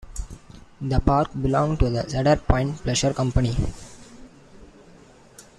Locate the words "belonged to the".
1.39-2.09